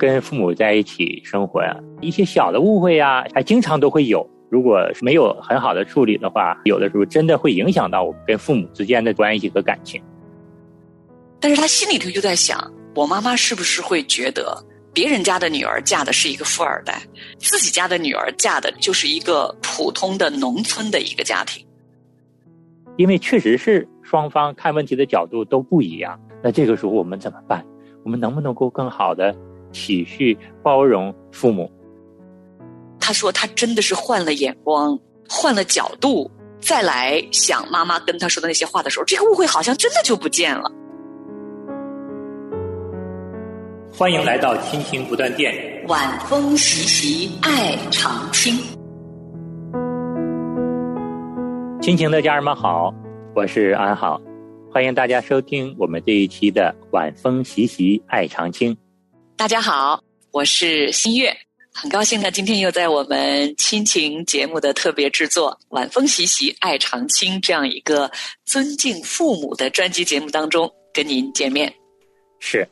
[0.00, 4.26] 跟父母在一起生活呀，一些小的误会呀，还经常都会有。
[4.48, 10.02] 如果没有很好的处理的话，有的时候真的会影响到我们跟父母之间的关系和感情。
[11.38, 14.64] 但是他心里头就在想，我妈妈是不是会觉得
[14.94, 17.02] 别人家的女儿嫁的是一个富二代，
[17.36, 21.62] 自己家的女儿嫁的就是一个普通的农村的一个家庭？
[22.96, 26.18] 因为确实是双方看问题的角度都不一样。
[26.42, 27.62] 那这个时候我们怎么办？
[28.02, 29.36] 我们能不能够更好的
[29.72, 31.70] 体恤包容父母？
[32.98, 36.30] 他说他真的是换了眼光，换了角度，
[36.60, 40.70] 再来想妈妈跟他说的那些话的时候，这个误会好像真的就不见了。
[43.92, 45.52] 欢迎来到亲情不断电，
[45.88, 48.54] 晚风习习，爱长青。
[51.82, 52.94] 亲情的家人们好，
[53.34, 54.20] 我是安好，
[54.70, 58.76] 欢迎大家收听我们这一期的晚风习习，爱长青。
[59.40, 59.98] 大家好，
[60.32, 61.34] 我是新月，
[61.72, 68.10] 很高兴呢，今天又在我们亲情节目的特别制作《晚风习习，爱长青》这样一个
[68.44, 71.72] 尊敬父母的专辑节目当中跟您见面。
[72.38, 72.68] 是。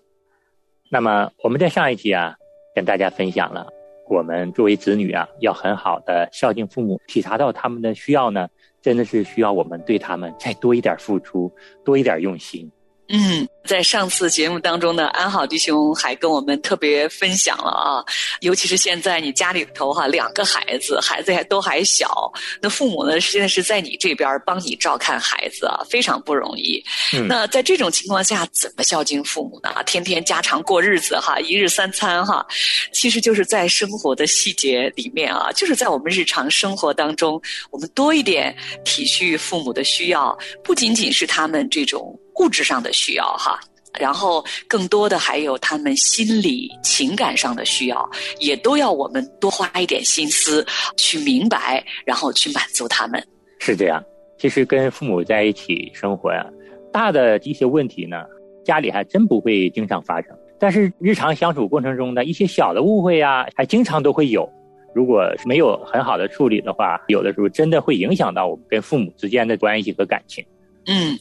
[0.90, 2.36] 那么我们在上一期啊，
[2.74, 3.66] 跟大家分享了，
[4.06, 8.46] 我们作为子女啊，要很好的孝敬父母，体察到他们的需要呢，
[8.82, 11.50] 真的是需要我们对他们再多一点付出，
[11.82, 12.70] 多一点用心。
[13.10, 18.04] 嗯，在上次节目当中呢，安好弟兄还跟我们特别分享了啊，
[18.40, 26.84] 尤其是现在你家里头哈两个孩子，孩子还都还小，那父母呢现在是在你这边帮你照看孩子啊，非常不容易。
[27.26, 29.82] 那在这种情况下，怎么孝敬父母呢？
[29.86, 32.46] 天天家常过日子哈，一日三餐哈，
[32.92, 42.14] 其实就是在生活的细节里面啊，就是在我们日常生活当中，我们多一点体恤父母的需要，不仅仅是他们这种。
[42.38, 43.58] 物质上的需要哈，
[43.98, 48.08] 然后更多的还有他们心理情感上的需要，
[48.38, 50.66] 也都要我们多花一点心思
[50.96, 53.22] 去明白，然后去满足他们。
[53.58, 54.02] 是这样，
[54.38, 56.46] 其实跟父母在一起生活呀，
[56.92, 58.24] 大的一些问题呢，
[58.64, 60.30] 家里还真不会经常发生。
[60.60, 64.48] 但是日常相处过程中的一些小的误会呀，还经常都会有。
[64.94, 70.44] 如果没有很好的处理的话，有的时候真的会影响到我们跟父母之间的关系和感情。
[70.88, 71.16] 嗯。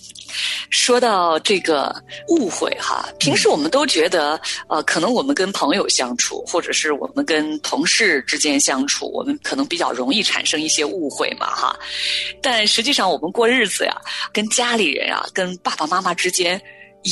[0.69, 1.95] 说到这个
[2.28, 11.79] 误会哈，平时我们都觉得，呃，可能我们跟朋友相处，或者是我们跟同事之间相处，我们可能比较容易产生一些误会嘛哈。
[12.41, 13.95] 但实际上，我们过日子呀，
[14.33, 16.61] 跟家里人啊，跟爸爸妈妈之间。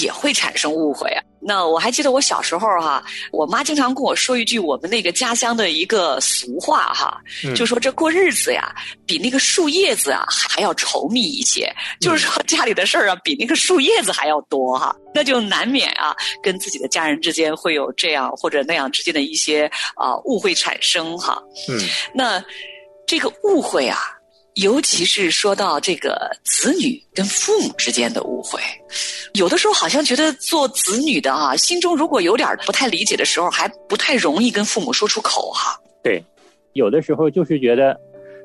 [0.01, 1.22] 也会产生误会啊！
[1.47, 7.22] 那我还记得我小时候哈，我妈经常跟我说一句我们那个家乡的一个俗话哈，
[7.56, 8.73] 就说这过日子呀，
[9.05, 21.41] 比那个树叶子啊还要稠密一些，就是说家里的事儿啊比那个树叶子还要多哈，那就难免啊跟自己的家人之间会有这样或者那样之间的一些啊误会产生哈。
[21.69, 21.79] 嗯，
[22.13, 22.44] 那
[23.05, 24.14] 这个误会啊。
[24.55, 28.57] 尤其是说到这个子女跟父母之间的误会，
[29.33, 35.77] 有的时候好像觉得做子女的啊，心中如果有点不太理解的时候，还不太容易跟父母说出口哈。
[36.01, 36.23] 对，
[36.71, 37.99] 有的时候就是觉得，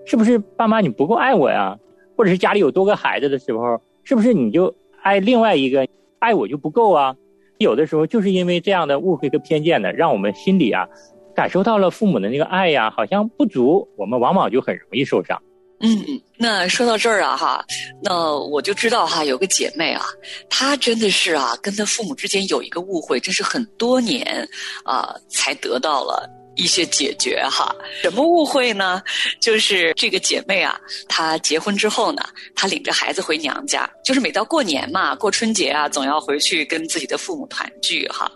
[0.05, 1.79] 是不是爸妈你不够爱我呀？
[2.17, 5.87] 或者是家里有多个孩子的时候，是不是你就爱另外一个，
[6.19, 7.15] 爱我就不够啊？
[7.59, 10.89] 有的时候就是因为这样的误会和偏见呢，让我们心里啊，
[11.37, 15.41] 感受到了父母的那个爱呀，好像不足，我们往往就很容易受伤。
[15.83, 17.65] 嗯，那说到这儿啊，哈，
[18.03, 20.05] 那我就知道哈，有个姐妹啊，
[20.49, 24.47] 她真的是啊，跟她父母之间有一个误会，真是很多年
[24.85, 26.29] 啊，才得到了。
[26.57, 29.03] 一些解决哈，什么误会呢？
[29.41, 30.79] 就是这个姐妹啊，
[31.09, 32.23] 她结婚之后呢，
[32.55, 38.31] 她领着孩子回娘家，就是每到过年嘛，过春节啊，总要回去跟自己的父母团聚哈。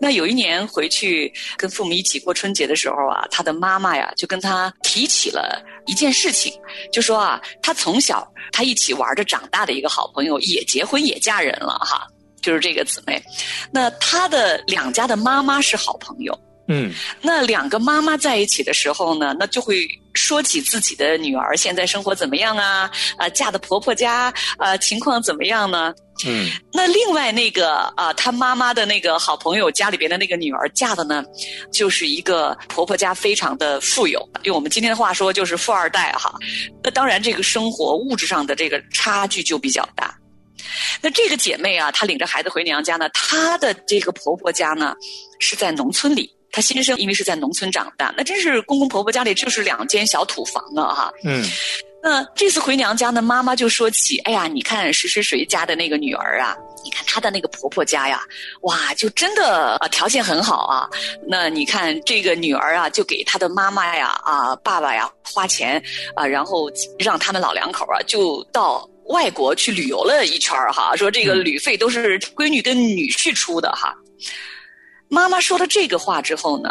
[0.00, 6.52] 那有一年回去跟父母一起过春节的时候啊，她的妈妈呀就跟她提起了一件事情，
[6.92, 12.06] 就说啊，她从小她一起玩着长大的一个好朋友也结婚也嫁人了哈，
[12.40, 13.20] 就是这个姊妹。
[13.72, 16.38] 那她的两家的妈妈是好朋友。
[16.68, 16.92] 嗯，
[17.22, 22.90] 那两个妈妈在一起的时候呢，那就会说起自己的女儿现在生活怎么样啊？
[23.16, 25.94] 啊，嫁的婆婆家啊，情况怎么样呢？
[26.26, 31.24] 嗯，那另外那个啊，她妈妈的那个好朋友家里边的那个女儿嫁的呢，
[31.72, 36.34] 就是一个婆婆家非常的富有，用我们今天的话说就是富二代哈。
[36.82, 40.14] 那当然，这个生活物质上的这个差距就比较大。
[41.00, 44.94] 那这个姐妹啊，她领着孩子回娘家呢，她的这个婆婆家呢
[45.38, 46.30] 是在农村里。
[46.58, 51.12] 他先生因为是在农村长大，那真是公公婆婆家里就是两间小土房啊，哈。
[51.22, 51.44] 嗯，
[52.02, 58.24] 那这次回娘家呢，妈妈就说起，哎呀，你看谁谁谁家的那个女儿啊，你看她的那个婆婆家呀，
[58.62, 60.90] 哇，就真的啊条件很好啊。
[61.28, 65.80] 那你看这个女儿啊，就给她的妈妈呀啊爸爸呀花钱
[66.16, 66.68] 啊，然后
[66.98, 73.94] 让他们老两口啊就到外国去旅游了一圈哈，说这个旅费都是闺女跟女婿出的哈。
[75.08, 76.70] 妈妈说了这个话之后呢，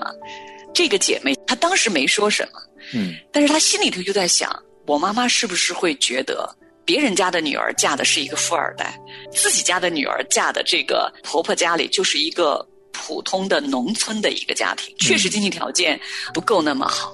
[0.73, 2.59] 这个姐妹她当时没说什么，
[2.93, 4.55] 嗯，但是她心里头就在想。
[4.85, 6.49] 我妈妈是不是会觉得
[6.85, 8.97] 别人家的女儿嫁的是一个富二代，
[9.33, 15.99] 自己家的女儿嫁的这个婆婆家里就是一个普通的农村的一个家庭，确实经济条件
[16.33, 17.11] 不够那么好。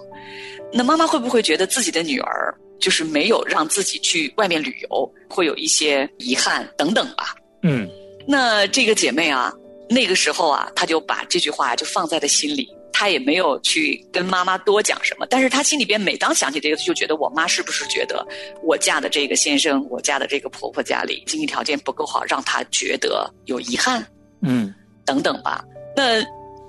[0.71, 7.33] 那妈妈会不会觉得自己的女儿就是没有让自己去外面旅游，会有一些遗憾等等吧？
[7.63, 7.89] 嗯，
[8.27, 9.51] 那这个姐妹啊，
[9.89, 12.69] 那个时候啊，他就把这句话就放在了心里。
[12.95, 18.25] 他也没有去跟妈妈多讲什么，但是他心里边每当想起这个，就觉得我妈是不是觉得
[18.61, 24.05] 我嫁的这个先生，我嫁的这个婆婆家里经济条件不够好，让她觉得有遗憾，
[24.43, 24.71] 嗯，
[25.03, 25.65] 等等吧。
[25.95, 26.23] 那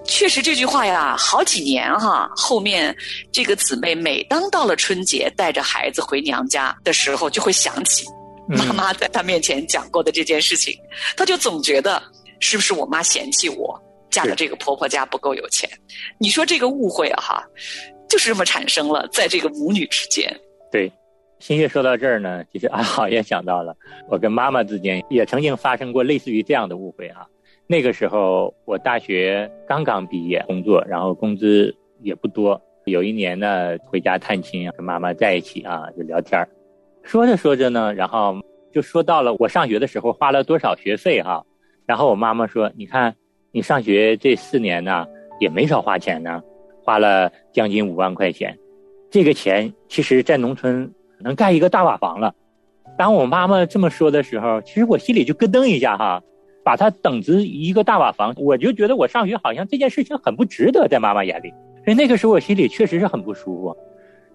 [0.06, 2.96] 确实这句话呀，好几年哈，后面
[3.30, 8.06] 这个姊妹每当到了春节带着孩子回娘家的时候，就会想起
[8.48, 10.74] 妈妈在她面前讲过的这件事情，
[11.18, 12.02] 她就总觉得
[12.44, 13.80] 是不是我妈嫌弃我。
[14.10, 15.68] 嫁的这个婆婆家不够有钱，
[16.20, 17.44] 你说这个误会啊哈，
[18.08, 20.32] 就是这么产生了，在这个母女之间。
[20.70, 20.88] 对，
[21.40, 23.74] 新月说到这儿呢，其实阿好也想到了，
[24.08, 27.26] 我跟妈妈之间也曾经发生过类似于这样的误会啊。
[27.66, 32.60] 那个时候我大学刚刚毕业工作，然后工资也不多。
[32.84, 36.46] 有一年呢，回家探亲，跟妈妈在一起啊，就聊天
[37.02, 38.36] 说着说着呢，然后
[38.72, 41.44] 就说到了我上学的时候花了多少学费哈。
[41.86, 43.14] 然后我妈妈说：“你看。”
[43.56, 45.06] 你上学这四年呢，
[45.38, 46.42] 也没少花钱呢，
[46.82, 48.58] 花了将近五万块钱。
[49.12, 52.34] 这个钱其实，在农村能盖一个大瓦房了。
[52.98, 56.20] 当我妈妈这么说的时候，其实我心里就咯噔一下哈，
[56.64, 61.54] 把它等值一个大瓦房，我就觉得我上学好像这件事情很不值得，在妈妈眼里。
[61.84, 63.76] 所以那个时候我心里确实是很不舒服。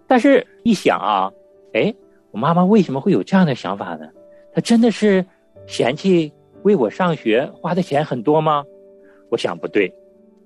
[0.07, 1.29] 但是一想啊，
[1.73, 1.93] 哎，
[2.31, 4.07] 我妈妈为什么会有这样的想法呢？
[4.53, 5.25] 她真的是
[5.67, 6.31] 嫌弃
[6.63, 8.63] 为我上学花的钱很多吗？
[9.29, 9.93] 我想不对，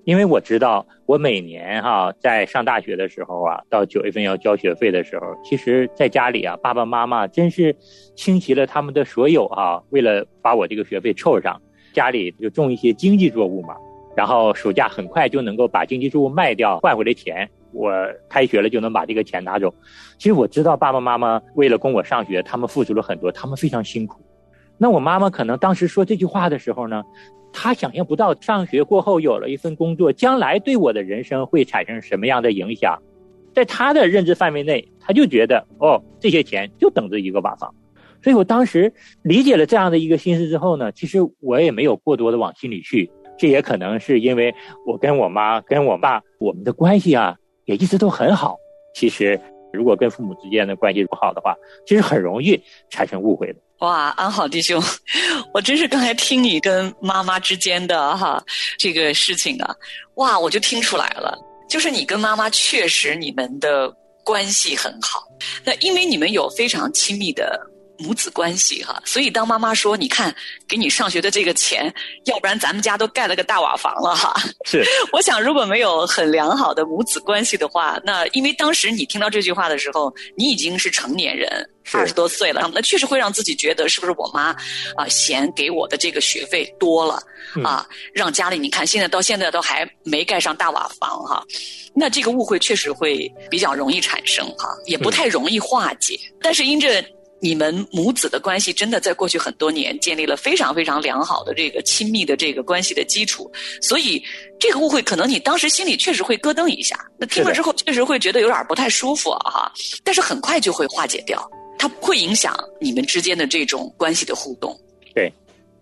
[0.04, 7.76] 因为我知道我每年哈在上大学的时候啊，到九月份要交学费的时候，其实在家里啊，爸爸妈妈真是
[8.16, 11.60] 倾其了他们的所有哈，为了把我这个学费凑上，
[11.94, 13.76] 家里就种一些经济作物嘛，
[14.16, 17.92] 然后暑假很快就能够把经济作物卖掉换回来钱，我
[18.30, 19.74] 开学了就能把这个钱拿走。
[20.20, 24.22] 其实我知道爸爸妈妈为了供我上学，他们付出了很多，他们非常辛苦。
[24.84, 27.02] 那我妈妈可能当时说这句话的时候呢？
[27.54, 33.02] 她想象不到上学过后有了一份工作，将来对我的人生会产生什么样的影响，
[33.54, 37.74] 在她的认知范围内，她就觉得哦，这些钱就等着一个瓦房。
[38.22, 38.92] 所以我当时
[39.22, 43.10] 理解了这样的一个心思之后呢，其实我也没有过多的往心里去。
[43.38, 44.54] 这也可能是因为
[44.86, 48.58] 我跟我妈、跟我爸我们的关系啊，也一直都很好。
[48.94, 49.40] 其实
[49.72, 53.60] 如果跟父母之间的关系不好的话，其实很容易产生误会的。
[53.84, 54.82] 哇，安好弟兄，
[55.54, 58.42] 我真是刚才听你跟妈妈之间的哈
[58.80, 59.76] 这个事情啊，
[60.16, 61.38] 哇，我就听出来了，
[61.70, 63.94] 就是你跟妈妈确实你们的
[64.24, 65.22] 关系很好，
[65.66, 67.60] 那因为你们有非常亲密的。
[68.04, 70.36] 母子关系哈，所以当妈妈说：“你看，
[70.68, 71.94] 给你上学的这个钱，
[72.26, 74.34] 要不然咱们家都盖了个大瓦房了哈。”
[74.66, 81.50] 是， 我想如果没有很良好的母子关系的话，那因为当时你听到这句话的时候，你已经是成年人，
[81.94, 84.56] 二十多岁了，那确实会让自己觉得是不是我妈
[84.98, 87.22] 啊嫌给我的这个学费多了
[87.64, 91.44] 啊，让家里你看现在到现在都还没盖上大瓦房哈，
[91.96, 96.20] 那这个误会确实会比较容易产生哈，也不太容易化解。
[96.42, 97.04] 但是因着。
[97.44, 104.24] 你们母子的关系真的在过去很多年建立了非常非常良好的这个亲密的这个关系的基础，所以
[104.58, 109.72] 这个误会可能你当时心里确实会咯噔一下，那听了之后确实会觉得有点不太舒服啊哈，
[110.06, 111.46] 但是很快就会化解掉，
[111.78, 114.74] 它不会影响你们之间的这种关系的互动。
[115.14, 115.30] 对，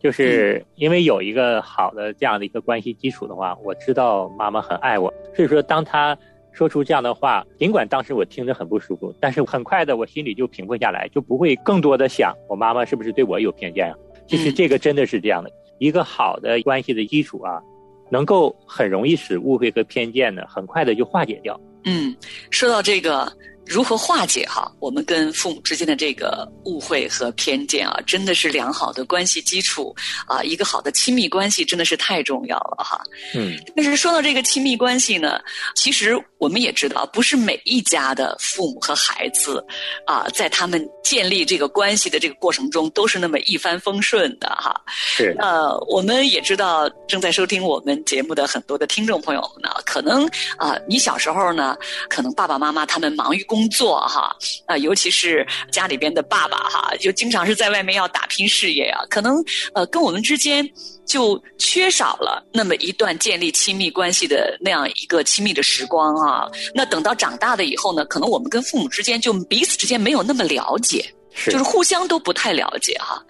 [0.02, 6.18] 就是因为有一个好的这样的一个关系基础的话，我知道妈妈很爱我，所以说当她。
[6.52, 13.96] 说出这样的话，尽管当时我听着很不舒服，但是很快的我心里就平复下来，就不会更多的想我妈妈是不是对我有偏见啊？
[14.28, 17.62] 其实这个真的是这样的，一个好的关系的基础啊，
[18.10, 21.60] 能够很容易使误会和偏见呢，很快的就化解掉。
[21.86, 22.16] 嗯，
[22.50, 23.32] 说到这个，
[23.66, 29.96] 如何化解哈我们跟父母之间的这个误会和偏见啊，真的是良好的关系基础
[30.28, 33.02] 啊，一个好的亲密关系真的是太重要了哈。
[33.34, 35.40] 嗯，但是说到这个亲密关系呢，
[35.76, 39.64] 其实我们也知道，不是每一家的父母和孩子
[40.06, 44.76] 啊，在他们建立这个关系的这个过程中，都是那么一帆风顺的哈。
[44.88, 50.28] 是呃，我们也知道正在收听我们节目的很多的听众朋友们呢，可能
[50.58, 51.78] 啊、你小时候呢，
[52.10, 54.34] 可能爸爸妈妈他们忙于工作哈，
[54.66, 59.36] 啊、尤其是家里边的爸爸哈，就经常是在外面要打拼事业啊，可能
[59.74, 60.66] 呃跟我们之间
[61.06, 66.50] 就缺少了那么一段建立亲密关系的那样一个亲密的时光啊。
[66.74, 71.04] 那等到长大了以后呢，可能我们跟父母之间就彼此之间没有那么了解。
[71.34, 73.24] 是就是互相都不太了解哈。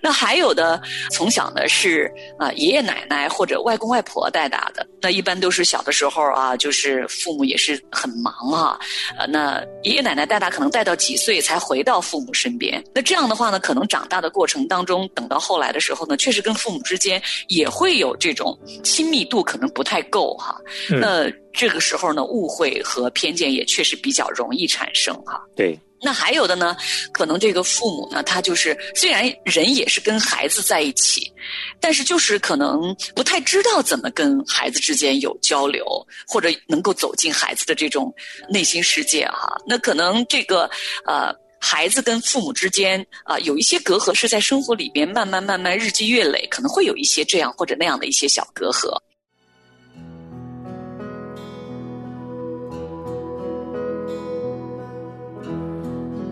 [0.00, 8.78] 那还有的从小呢是啊、爷爷奶奶或者外公外婆带大的，那一般都是小的时候啊，就是父母也是很忙啊，
[9.18, 12.82] 呃，那爷爷奶奶带大可能带到几岁才回到父母身边。
[12.94, 20.56] 那这样的话呢，可能长大的过程当中，等到后来的时候呢，确实跟父母之间也会有这种亲密度可能不太够哈。
[20.90, 25.42] 嗯那这个时候呢，误会和偏见也确实比较容易产生哈。
[25.56, 26.76] 对，那还有的呢，
[27.12, 31.32] 可能这个父母呢，他就是虽然人也是跟孩子在一起，
[31.80, 35.84] 但是就是可能不太知道怎么跟孩子之间有交流，
[36.26, 38.14] 或者能够走进孩子的这种
[38.48, 40.70] 内心世界哈、那可能这个
[41.06, 41.34] 呃。
[41.60, 48.96] 孩子跟父母之间啊、有一些隔阂是在生活里边慢慢慢慢日积月累，可能会有一些这样或者那样的一些小隔阂。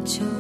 [0.07, 0.36] 就。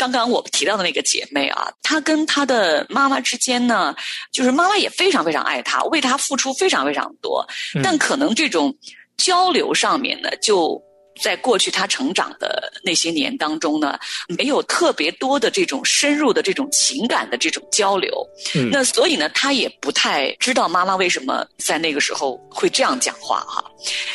[0.00, 3.94] 刚刚我提到的那个姐妹啊，她跟她的妈妈之间呢，
[4.32, 8.74] 就是妈妈也非常非常爱她，为她付出非常非常多，嗯但可能这种
[9.18, 10.82] 交流上面呢，就
[11.20, 13.98] 在过去她成长的那些年当中呢，
[14.38, 18.26] 没有特别多的这种深入的这种情感的这种交流。
[18.54, 23.62] 嗯那所以呢，她也不太知道妈妈为什么在那个时候会这样讲话哈。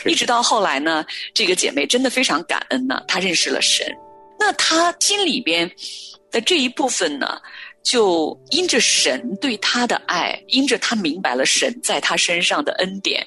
[0.01, 3.85] 是一直到后来呢，这个姐妹真的非常感恩呢，她认识了神。
[4.39, 5.69] 那他心里边
[6.31, 7.39] 的这一部分呢，
[7.83, 13.25] 就因着神对他的爱，因着他明白了神在他身上的恩典，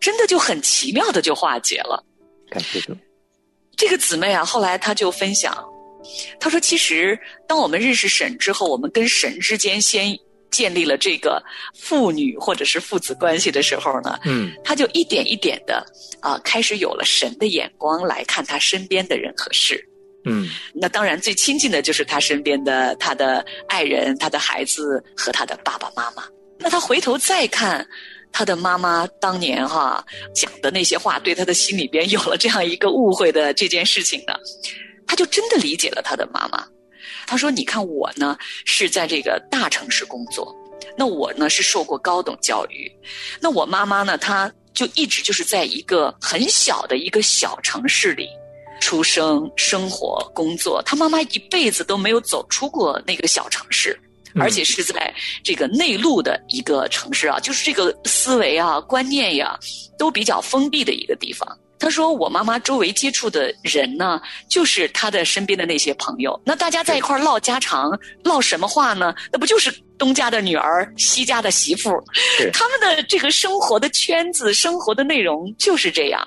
[0.00, 2.04] 真的就很奇妙的就化解了。
[2.50, 2.96] 感谢主，
[3.76, 5.52] 这个姊妹啊，后来她就分享，
[6.38, 10.16] 她说：“其实当我们认识神之后，我们跟神之间先
[10.50, 11.42] 建立了这个
[11.74, 15.84] 父女或者是父子关系的时候呢，嗯她就一点一点的
[16.20, 19.82] 啊、开始有了神的眼光来看她身边的人和事。
[20.24, 26.24] 嗯那当然，最亲近的就是他身边的他的爱人、他的孩子和他的爸爸妈妈。
[26.58, 27.86] 那他回头再看。”
[28.36, 34.34] 他的妈妈当年哈讲的那些话，对他的心里边有了这样一个误会的这件事情呢，
[35.06, 36.66] 他就真的理解了他的妈妈。
[37.28, 40.52] 他说：“你看我呢是在这个大城市工作，
[40.98, 42.90] 那我呢是受过高等教育，
[43.40, 48.28] 那我妈妈呢，她就一直就是在一个很小的一个小城市里
[48.84, 50.82] 出生、生活、工作。
[50.84, 53.98] 他妈妈一辈子都没有走出过那个小城市。”
[54.36, 59.56] 嗯而且是在这个内陆的一个城市啊，就是这个思维啊、观念呀，
[59.96, 61.46] 都比较封闭的一个地方。
[61.78, 64.20] 他说：“我妈妈周围接触的人呢，
[64.50, 66.40] 就是他的身边的那些朋友。
[66.44, 69.14] 那大家在一块儿唠家常，唠什么话呢？
[69.30, 71.90] 那不就是东家的女儿、西家的媳妇？
[72.52, 76.26] 他们的这个生活的圈子、生活的内容就是这样。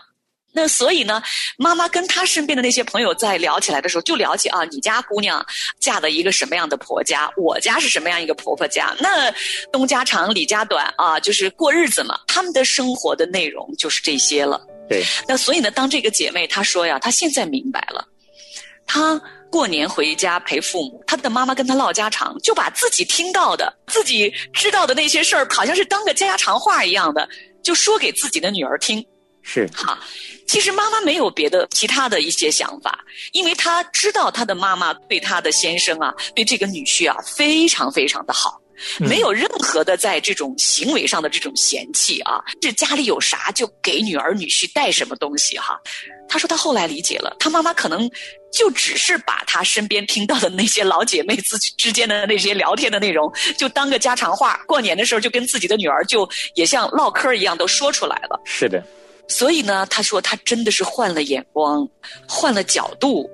[0.58, 1.22] 那所以呢，
[1.56, 5.46] 妈妈跟她身边的那些朋友在聊起来的时候，就聊起啊，你家姑娘
[5.80, 8.96] 嫁的一个什么样的婆家，我家是什么样一个婆婆家。
[9.00, 9.32] 那
[9.72, 14.60] 东家长李家短啊，就是过日子嘛，他们的生活的内容就是这些了。
[14.90, 18.04] 对，那所以呢，当这个姐妹她说呀，她现在明白了，
[18.88, 27.30] 她过年回家陪父母，她的妈妈跟她唠家常，就把自己听到的、自己知道的那些事儿，好像是当个家常话一样的，
[27.62, 29.06] 就说给自己的女儿听。
[29.50, 29.98] 是哈，
[30.48, 33.00] 其实妈妈没有别的其他的一些想法，
[33.34, 38.60] 因为她知道她的妈妈对她的先生啊，对这个女婿啊，非常非常的好。
[39.00, 45.76] 嗯没有任何的在这种行为上的这种嫌弃啊，这家里有啥就给女儿女婿带什么东西哈。
[46.30, 48.08] 她说她后来理解了，她妈妈可能
[48.54, 54.62] 就只是把她身边听到的那些老姐妹自己之间的那些聊天的内容，就当个家常话。
[54.68, 58.40] 过年的时候就跟自己的女儿就也像唠嗑一样都说出来了。
[58.46, 58.84] 是的，
[59.28, 61.88] 所以呢，他说他真的是换了眼光，
[62.28, 63.30] 换了角度，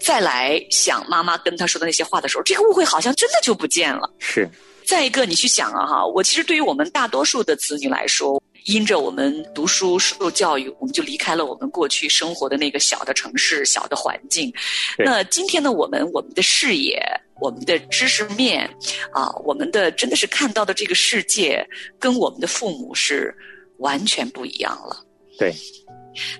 [0.00, 4.10] 再来想妈妈跟他说的那些话的时候，这个误会好像真的就不见了。
[4.18, 4.48] 是
[4.84, 14.52] 再一个，你去想啊哈，我其实对于我们大多数的子女来说，因着我们读书受教育，我们就离开了我们过去生活的那个小的城市、小的环境。
[14.98, 17.00] 那今天呢，我们我们的视野、
[17.40, 18.68] 我们的知识面
[19.12, 21.66] 啊，我们的真的是看到的这个世界，
[21.98, 23.34] 跟我们的父母是
[23.78, 25.04] 完全不一样了。
[25.38, 25.54] 对，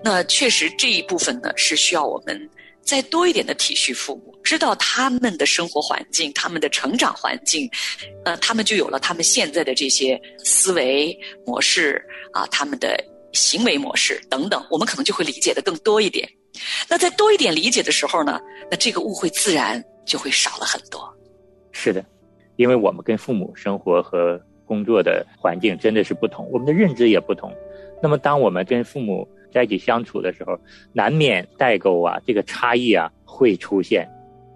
[0.03, 2.51] 那确实这一部分呢，是需要我们
[2.83, 7.69] 再多一点的体恤父母，知道他们的生活环境、他们的成长环境，
[8.25, 12.97] 呃，他们就有了他们现在的这些思维模式啊，他们的
[13.33, 16.29] 行为模式等等，我们可能就会理解的更多一点。
[16.89, 21.07] 那在多一点理解的时候呢，那这个误会自然就会少了很多。
[21.73, 22.03] 是的，
[22.57, 27.51] 因为我们跟父母生活和工作的环境真的是不同，我们的认知也不同。
[28.03, 30.59] 那么，当我们跟父母在一起相处的时候，
[30.93, 34.07] 难免代沟啊，这个差异啊会出现，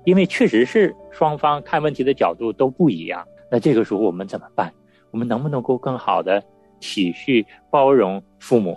[0.05, 3.27] 因为确实是双方看问题的角度都不一样。
[3.51, 4.70] 那这个时候我们怎么办？
[5.11, 6.42] 我们能不能够更好的
[6.81, 8.77] 体恤、包容父母？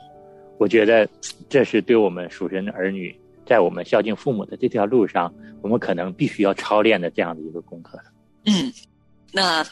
[0.57, 1.07] 我觉得
[1.49, 3.13] 这是对我们属神的儿女，
[3.45, 7.99] 在我们孝敬父母的这条路上，我们可能必须要操练的这样的一个功课。
[8.45, 8.71] 嗯，
[9.31, 9.63] 那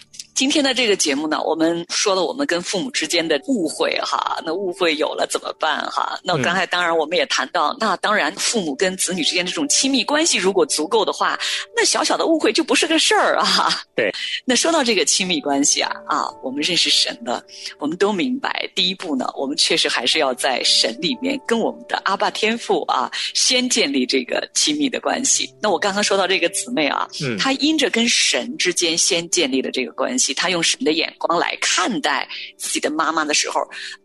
[0.41, 6.19] 今天的这个节目呢，我们说了我们跟父母之间的误会哈，那误会有了怎么办哈？
[6.23, 11.39] 那刚才当然我们也谈到，那当然父母跟子女之间这种亲密关系如果足够的话，
[11.75, 13.69] 那小小的误会就不是个事儿啊。
[13.95, 14.11] 对。
[14.43, 17.45] 那说到这个亲密关系啊啊，我们认识神的，
[17.77, 25.53] 我们都明白，第一步呢，我们确实还是要在神里面跟我们的阿爸天父啊，先建立这个亲密的关系。
[25.61, 33.61] 那我刚刚说到这个姊妹啊，嗯她因着跟神之间先建立的这个关系，她用神的眼光来看待自己的妈妈的时候，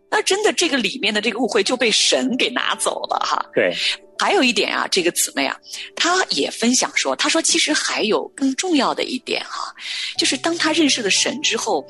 [0.09, 3.45] 那真的这个里面的这个误会就被神给拿走了哈。
[3.53, 3.73] 对，
[4.17, 5.57] 还有一点啊，这个姊妹啊，
[5.95, 9.73] 她也分享说，她说其实还有更重要的一点哈、
[10.17, 11.85] 就是当她认识了神之后，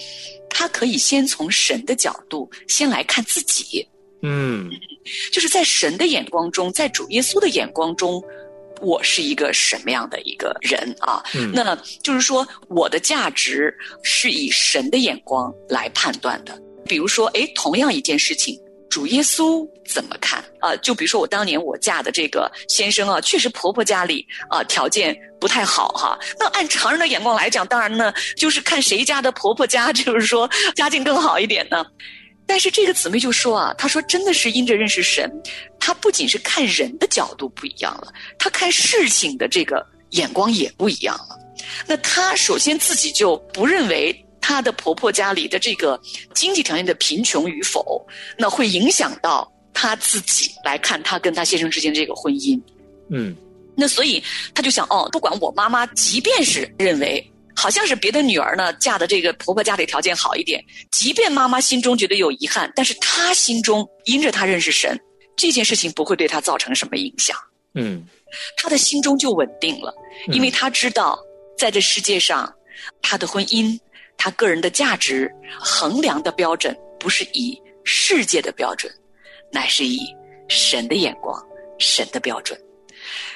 [0.50, 3.88] 她可以先从神的角度先来看自己，
[4.21, 4.69] 嗯。
[5.32, 8.21] 就是在神的眼光中，在主耶稣的眼光中，
[8.81, 11.23] 我是一个什么样的一个人啊？
[11.35, 16.59] 嗯，那就是说，我的价值是以神的眼光来判断的。
[16.85, 18.57] 比如说，诶，同样一件事情，
[18.89, 26.17] 主耶稣怎么看啊、就比如说，我当年我嫁的这个先生啊，确实婆婆家里啊、条件不太好哈。
[26.39, 31.85] 那按常人的眼光来讲，当然呢，就是看谁家的婆婆家，就是说家境更好一点呢。
[32.49, 35.29] 但是这个姊妹就说啊，她说真的是因着认识神，
[35.88, 41.39] 她不仅是看人的角度不一样了，她看事情的这个眼光也不一样了。
[41.88, 45.97] 那她首先自己就不认为她的婆婆家里的这个
[46.34, 48.06] 经济条件的贫穷与否，
[48.38, 52.60] 那会影响到她自己来看她跟她先生之间这个婚姻。
[53.10, 53.34] 嗯
[53.73, 54.21] 那所以
[54.54, 65.00] 她就想，哦，不管我妈妈，即便是认为好像是别的女儿呢嫁的这个婆婆家里条件好一点，即便妈妈心中觉得有遗憾，但是她心中因着她认识神，
[65.38, 67.38] 这件事情不会对他造成什么影响。
[67.76, 68.04] 嗯
[68.58, 69.93] 他的心中就稳定了，
[70.28, 71.17] 嗯因为他知道，
[71.58, 72.54] 在这世界上，
[73.02, 73.80] 他的婚姻，
[74.17, 78.91] 他个人的价值衡量的标准不是以世界的标准，
[79.52, 80.00] 乃是以
[80.50, 81.41] 神的眼光、
[81.80, 82.60] 神的标准。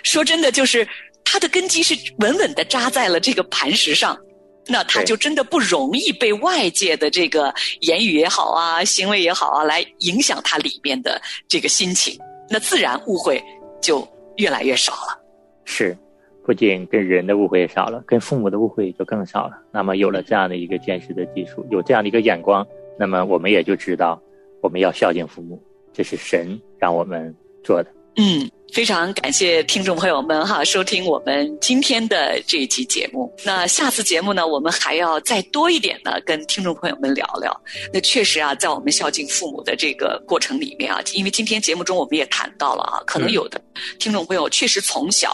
[0.04, 0.86] 说真的，就是
[1.24, 4.20] 他的根基是稳稳的扎在了这个磐石上。
[4.68, 12.18] 那他就真的不容易被外界的这个言语也好啊、行为也好啊，来影响他里面的这个心情。
[12.50, 13.42] 那自然误会
[13.82, 15.20] 就越来越少了。
[15.66, 15.98] 是，
[16.46, 19.54] 不仅跟人的误会少了，跟父母的误会就更少了。
[19.72, 22.66] 那么有了这样的一个见识的基础，有这样的一个眼光，
[23.00, 24.22] 那么我们也就知道
[24.62, 25.62] 我们要孝敬父母，
[25.94, 27.90] 这是神让我们做的。
[28.18, 33.30] 嗯，非常感谢听众朋友们哈，收听我们今天的这一期节目。
[33.44, 37.62] 那下次节目呢，我们还要再多一点呢，跟听众朋友们聊聊。
[37.92, 43.62] 那确实啊，在我们孝敬父母的这个过程里面啊，因为今天节目中我们也谈到了啊，可能有的
[44.00, 45.32] 听众朋友确实从小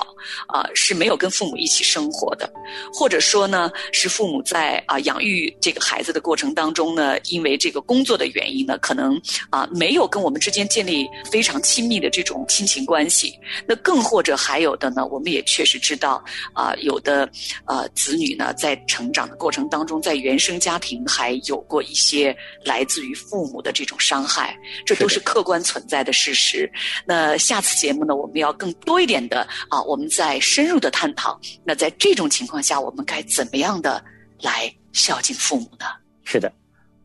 [0.47, 2.51] 啊、是没有跟父母一起生活的，
[2.91, 9.21] 或者说呢，是父母在啊、养育这个孩子的过程当中呢，因为这个工作的原因呢，可能
[9.51, 13.26] 啊、没有跟我们之间建立非常亲密的这种亲情关系。
[13.67, 17.29] 那更或者还有的呢，我们也确实知道啊、有的
[17.65, 26.69] 呃子女呢，在成长的过程当中，在原生家庭还有过一些来自于父母的这种伤害，这都是客观存在的事实。
[27.05, 31.39] 那下次节目呢，我们要更多一点的啊，我们再深入的探讨。
[31.63, 34.03] 那在这种情况下，我们该怎么样的
[34.41, 35.85] 来孝敬父母呢？
[36.23, 36.51] 是的，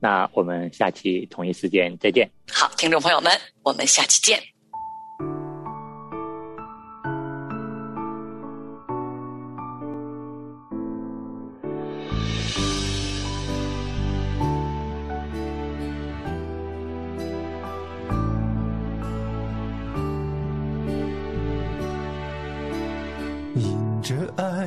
[0.01, 2.29] 那我们下期同一时间再见。
[2.51, 3.33] 好，听众朋友们，
[3.63, 4.52] 我们下期见。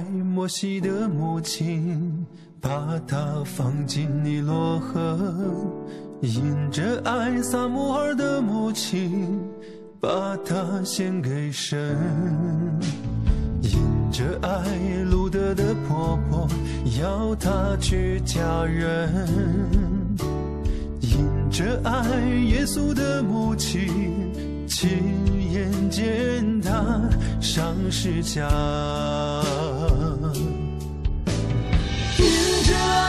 [0.02, 2.26] 摩西的母亲
[2.62, 5.18] 把他放进尼罗河；
[6.22, 9.40] 因着爱，撒母耳的母亲
[10.00, 11.96] 把他献给神；
[13.62, 13.80] 因
[14.12, 16.48] 着爱，路德的婆婆
[17.00, 19.10] 要他去嫁人；
[21.02, 23.88] 因着爱，耶稣的母亲
[24.68, 24.90] 亲
[25.52, 27.00] 眼见他
[27.40, 28.50] 上十架。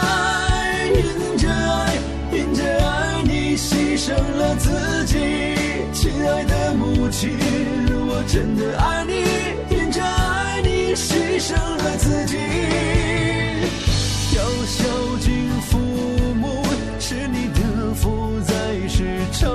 [0.01, 1.99] 爱，因着爱，
[2.33, 5.19] 因着爱，你牺牲了自己，
[5.93, 7.31] 亲爱的母亲，
[8.09, 9.13] 我真的爱你。
[9.75, 12.37] 因着爱，你牺牲了自己。
[14.37, 14.85] 要孝
[15.21, 15.79] 敬父
[16.35, 16.65] 母，
[16.99, 18.53] 是你的福，在
[18.89, 19.51] 世长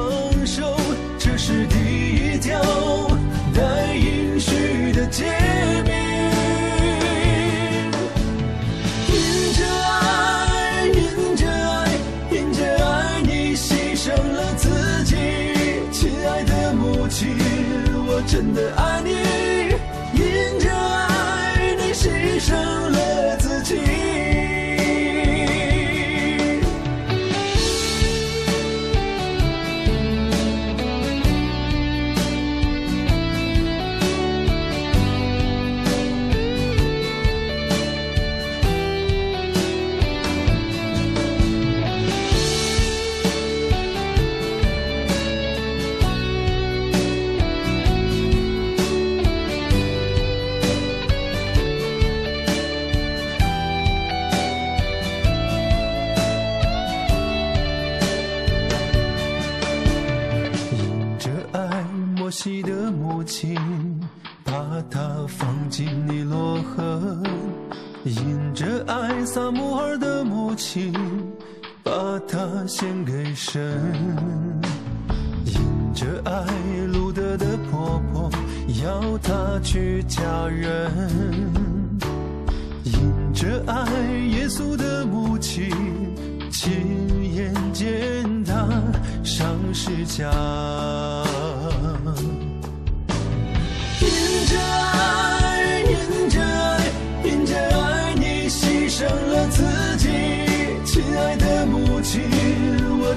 [18.27, 19.20] 真的爱你。
[68.03, 70.91] 因着爱撒母耳的母亲，
[71.83, 71.91] 把
[72.27, 73.61] 他献给神。
[75.45, 76.43] 因着爱
[76.87, 78.31] 路德的婆婆，
[78.83, 80.91] 要他去嫁人。
[82.83, 83.85] 因着爱
[84.31, 85.69] 耶稣的母亲，
[86.51, 88.67] 亲眼见他
[89.23, 90.25] 上十架。
[94.01, 94.07] 因
[94.47, 95.30] 着爱，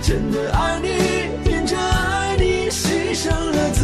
[0.06, 0.88] 真的爱你。
[1.50, 3.83] 因着爱，你牺牲了。